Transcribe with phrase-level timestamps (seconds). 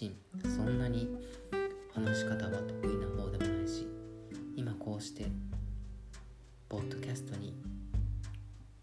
[0.00, 1.08] 身そんなに
[1.94, 3.86] 話し方は得意な方でもないし
[4.56, 5.26] 今こうして
[6.68, 7.54] ポッドキャストに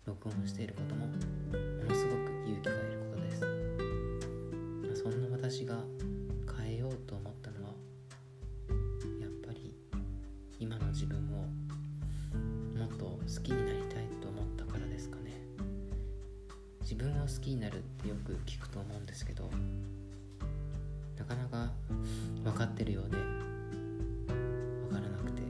[0.06, 5.76] 録音していることもものすごく勇気がいることです、まあ、そんな私が
[6.58, 7.74] 変えようと思ったのは
[9.20, 9.76] やっぱり
[10.60, 15.42] 今の自分をもっと好きになりたいと思ったからですかね。
[16.82, 19.50] 自分を好きになるってよく聞くと思うんですけど
[21.32, 21.72] かなか
[22.44, 23.18] 分かってるようで
[24.28, 25.42] 分からなくて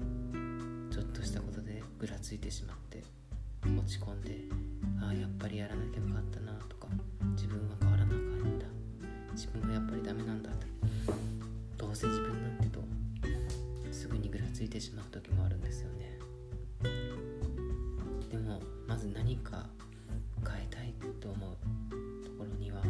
[0.92, 3.04] ちょっとしたことでぐらついてしまって
[3.64, 4.42] 落ち込んで
[5.02, 6.88] ああやっぱりやらなきゃよかったなとか
[7.36, 8.20] 自分は変わらなかっ
[8.60, 8.68] た
[9.34, 10.58] 自分はやっぱりダメなんだと
[11.78, 12.80] どうせ自分なんてと
[13.92, 16.20] すぐにぐらついてしまう時もあるんですよね。
[18.30, 19.68] でもまず何か
[20.48, 21.58] 変えたいと思う
[22.24, 22.82] ところには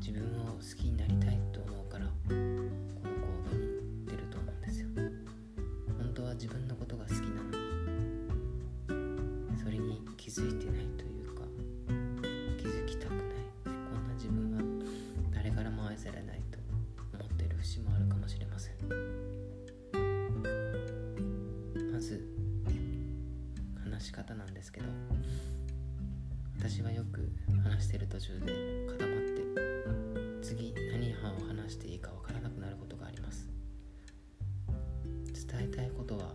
[0.00, 0.97] 自分を好きに
[10.42, 11.42] に気づいてないというか
[12.58, 13.22] 気づきたくない。
[13.64, 14.62] こんな自分は
[15.34, 16.58] 誰からも愛されないと
[17.14, 18.74] 思ってる節もあるかもしれません。
[21.92, 22.24] まず
[23.82, 24.86] 話し方なんですけど
[26.56, 27.32] 私はよく
[27.64, 29.42] 話してる途中で固まって
[30.42, 31.16] 次何を
[31.48, 33.48] 話していいかわからなくなることがあります。
[35.34, 36.34] 伝えたいことは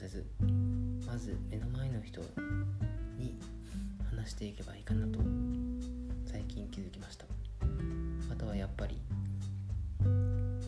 [0.00, 0.24] せず
[1.06, 2.22] まず目の前の人
[3.18, 3.38] に
[4.10, 5.18] 話していけばいいかなと
[6.24, 7.26] 最近気づきました。
[8.32, 8.98] あとはやっぱり
[10.02, 10.58] うん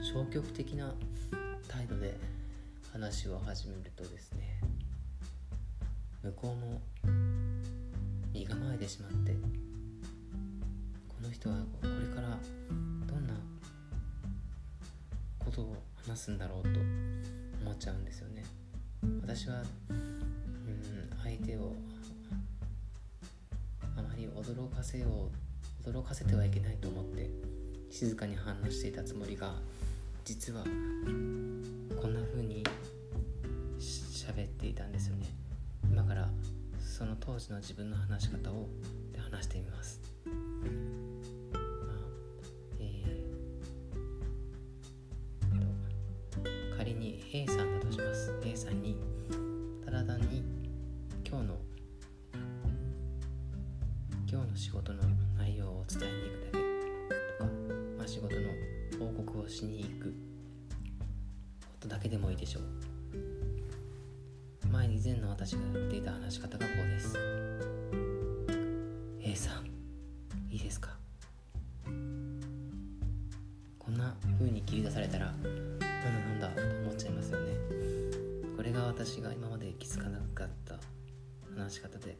[0.00, 0.94] 消極的な
[1.66, 2.16] 態度で
[2.92, 4.60] 話を始めるとですね
[6.22, 6.80] 向こうも
[8.32, 9.32] 身構えてしまって
[11.08, 12.38] この人はこれから
[15.52, 15.76] ことを
[16.08, 16.68] 話すんだろうと
[17.62, 18.42] 思っちゃうんですよね。
[19.20, 21.74] 私はうん相手を
[23.96, 25.06] あまり驚かせよ
[25.86, 27.28] う驚かせてはいけないと思って
[27.90, 29.54] 静かに反応していたつもりが
[30.24, 32.64] 実はこんな風に
[33.78, 35.26] 喋っていたんですよね。
[35.90, 36.30] 今から
[36.80, 38.68] その当時の自分の話し方を
[39.12, 40.00] で話してみます、
[50.04, 50.42] ただに
[51.24, 51.54] 今日の
[54.28, 55.00] 今日の仕事の
[55.38, 56.64] 内容を伝えに行くだけ
[57.38, 57.50] とか、
[57.98, 58.40] まあ、仕事の
[58.98, 60.14] 報告をしに行くこ
[61.78, 62.62] とだけでもいいでしょう。
[64.72, 67.16] 前に以前の私が言っていた話し方がこうです。
[69.20, 69.66] A さん
[70.50, 70.96] いいですか？
[73.78, 75.86] こんな風に切り出されたらなんだ
[76.40, 77.52] なんだと思っちゃいますよね。
[78.54, 79.48] これが私が今
[79.98, 80.78] まで気づかなかった
[81.60, 82.16] 話し方で。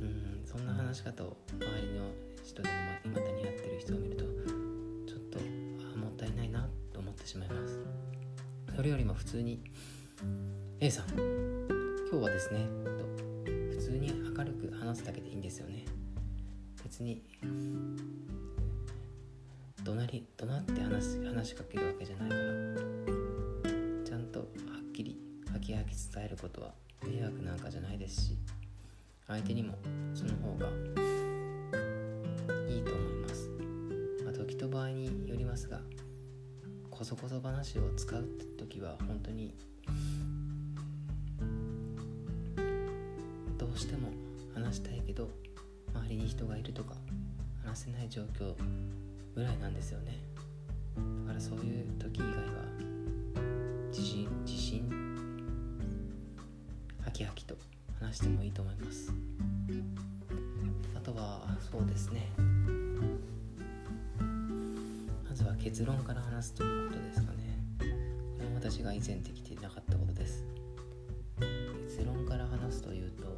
[0.00, 2.10] うんそんな話し方を周りの
[2.42, 2.74] 人でも
[3.04, 5.38] いまだにやってる人を見るとちょっと
[5.94, 7.78] あもったいないなと思ってしまいます。
[8.74, 9.62] それよりも普通に
[10.80, 11.06] A さん
[12.10, 12.66] 今日はですね
[12.98, 13.04] と
[13.74, 15.84] 普通に明るく話すだけでいいんですよね。
[16.82, 17.22] 別に
[19.84, 23.17] 怒鳴り怒鳴って話話しかけるわけじゃないから。
[25.58, 26.72] はきはき伝えることは
[27.02, 28.38] 迷惑なんかじゃないですし
[29.26, 29.74] 相手にも
[30.14, 30.68] その方が
[32.68, 33.50] いいと思います、
[34.24, 35.80] まあ、時と場合によりますが
[36.92, 38.24] こそこそ話を使う
[38.56, 39.52] 時は本当に
[43.58, 44.12] どうしても
[44.54, 45.28] 話したいけど
[45.92, 46.94] 周りに人がいるとか
[47.64, 48.54] 話せない状況
[49.34, 50.20] ぐらいなんですよね
[51.26, 52.87] だからそういう時以外は
[57.08, 57.56] ハキハキと
[58.00, 59.10] 話してもいいと思います。
[60.94, 62.28] あとはそうですね。
[65.26, 67.64] まずは結論から話すということですかね。
[67.78, 67.84] こ
[68.42, 70.44] れも私が以前できていなかったことです。
[71.86, 73.30] 結論から話すというと、は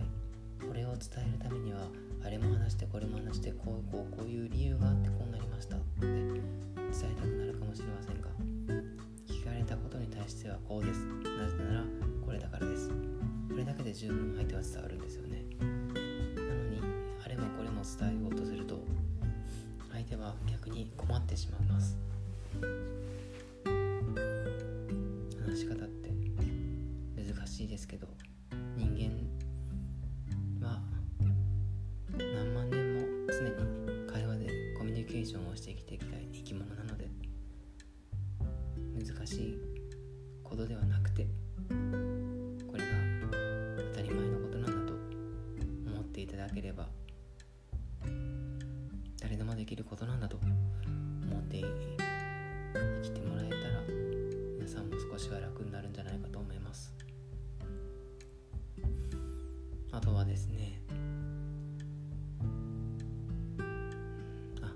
[0.00, 1.86] い、これを伝えるためには
[2.24, 5.76] あれも話してこれも話してこうこうこういう理由があってこうなりました。
[5.76, 8.30] って伝えたくなるかもしれませんが
[9.28, 11.19] 聞かれたことに対してはこうです。
[13.90, 15.44] で十分相手は伝わるんですよね。
[15.58, 16.80] なのに
[17.24, 18.78] あれもこれも伝えようとすると
[19.90, 21.98] 相手は逆に困ってしまいます。
[25.44, 26.10] 話し方って
[27.16, 28.06] 難しいですけど
[28.76, 30.80] 人間は
[32.16, 37.08] 何万年も常に会話でコミュニケーションをして生きていきたい生き物なので
[39.04, 39.58] 難しい
[40.44, 41.26] ことではなくて
[49.20, 50.46] 誰でもできることなんだと思
[51.38, 51.66] って生
[53.02, 53.82] きてもらえたら
[54.56, 56.94] 皆さんも少しは楽になるんじゃないかと思います。
[59.92, 60.80] あとはですね
[64.62, 64.72] あ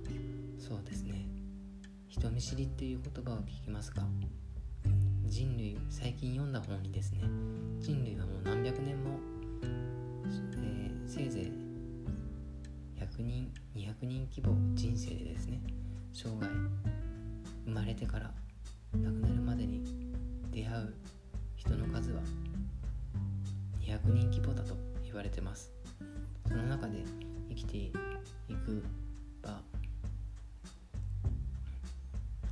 [0.59, 1.27] そうですね。
[2.09, 4.07] 人見知りっていう言葉を聞きますか？
[5.27, 7.23] 人類最近読んだ本にですね
[7.81, 9.19] 人類はもう何百年も、
[9.63, 11.64] えー、せいぜい
[13.05, 15.61] 100人200人規模人生でですね
[16.15, 16.47] 生涯
[17.67, 18.31] 生まれてから
[18.95, 19.85] 亡くなるまでに
[20.51, 20.95] 出会う
[21.57, 22.23] 人の数は
[23.81, 24.75] 200人規模だと
[25.05, 25.71] 言われてます。
[26.49, 27.05] その中で
[27.51, 27.93] 生きてい
[28.65, 28.83] く
[29.43, 29.61] ば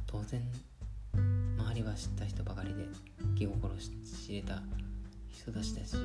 [0.07, 0.43] 当然
[1.59, 2.87] 周りは知った人ばかりで
[3.37, 4.63] 気心知れた
[5.29, 5.97] 人たちだし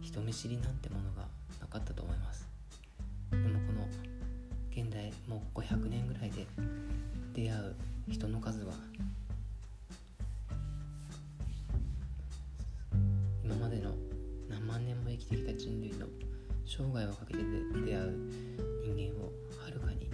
[0.00, 1.26] 人見知りなんてものが
[1.60, 2.49] なかったと思います。
[7.40, 7.74] 出会う
[8.10, 8.74] 人の数は
[13.42, 13.94] 今までの
[14.50, 16.06] 何万年も生きてきた人類の
[16.66, 17.42] 生涯をかけて
[17.86, 18.30] 出会う
[18.84, 19.32] 人間を
[19.64, 20.10] はるかに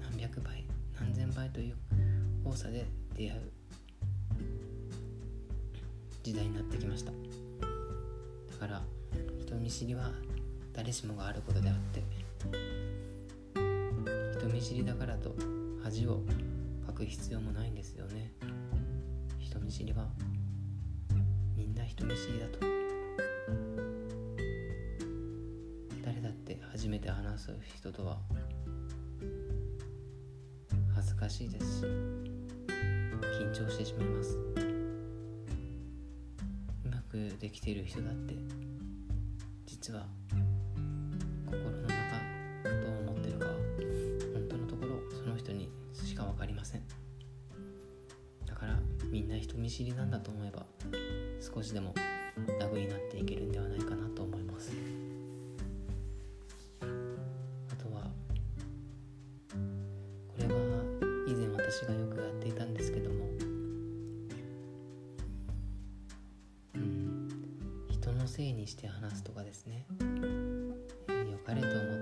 [0.00, 0.64] 何百倍
[0.98, 1.76] 何千倍という
[2.46, 3.40] 多さで出会う
[6.22, 7.12] 時代になってきました。
[7.12, 7.16] だ
[8.58, 8.82] から
[9.38, 10.10] 人見知りは
[10.72, 12.02] 誰しもがあることであって
[14.38, 15.34] 人見知りだからと
[15.82, 16.22] 恥を
[17.00, 18.30] く必要もないんですよね。
[19.38, 20.06] 人見知りは
[21.56, 22.58] みんな人見知りだと。
[26.04, 28.18] 誰だって初めて話す人とは。
[30.94, 31.84] 恥ずかしいですし。
[31.84, 34.36] 緊張してしまいます。
[36.84, 38.34] うまくできている人だって。
[39.64, 40.06] 実は
[49.10, 50.64] みんな人見知りなんだと思えば
[51.40, 51.94] 少しでも
[52.60, 54.70] 楽になっていけるんではないかなと思います。
[56.80, 56.84] あ
[57.76, 58.10] とは
[60.28, 60.54] これは
[61.26, 63.26] 以前私がよくやっていたんですけども
[66.74, 67.28] うん
[67.90, 71.99] 人のせいにして話すとかですね、えー、良かれと思って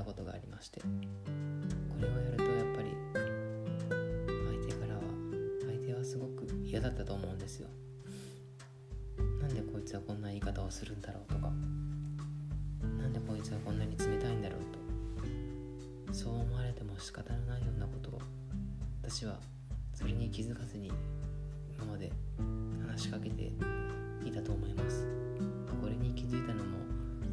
[0.00, 0.86] たことがありましてこ
[2.00, 5.02] れをやるとやっぱり相手からは
[5.66, 7.68] 相手はすごく嫌だったと思うんですよ。
[9.40, 11.50] なんでこいつはこんな言い方をするんだろうとか
[12.98, 14.60] なんでこいつはこんなに冷たいんだろう
[16.08, 18.20] とそう思われても仕方のないようなことを
[19.02, 19.38] 私は
[19.92, 20.90] それに気づかずに
[21.74, 22.10] 今まで
[22.86, 23.52] 話しかけて
[24.24, 25.06] いたと思います。
[25.80, 26.69] これに気づいたのも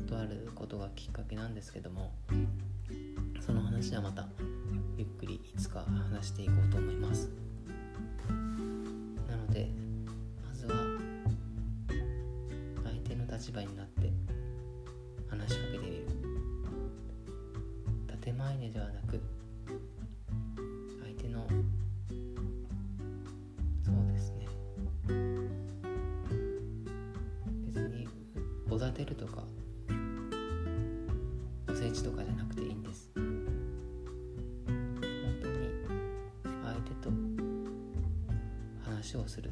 [0.07, 2.13] とあることがきっかけなんですけども
[3.45, 4.27] その話はまた
[4.97, 7.29] ゆっくりいつか話していこうと思います。
[8.27, 9.69] なので
[10.47, 10.75] まずは
[12.83, 14.09] 相手の立場になって
[15.29, 16.07] 話しかけてみる。
[18.21, 19.21] 建前でではなく
[39.15, 39.49] をする。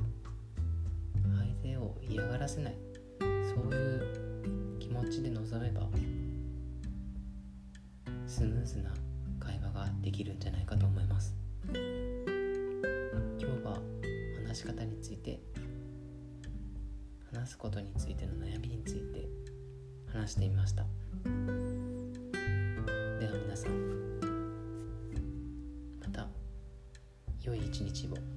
[1.38, 2.76] 相手を嫌がらせない。
[3.20, 3.26] そ
[3.62, 5.88] ういう気持ちで臨めば
[8.28, 8.92] スムーズな
[9.40, 11.34] 会話ができるんじゃないかと思います。
[11.68, 11.74] 今
[13.40, 13.80] 日は
[14.46, 15.40] 話し方について
[17.34, 19.30] 話すことについての悩みについて
[20.12, 20.84] 話してみました。
[21.24, 21.30] で
[23.28, 24.20] は皆さん
[26.02, 26.28] また
[27.42, 28.35] 良い一日を。